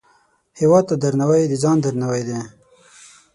هیواد 0.59 0.83
ته 0.89 0.95
درناوی، 1.01 1.43
د 1.47 1.53
ځان 1.63 1.77
درناوی 1.81 2.21
دی 2.29 2.39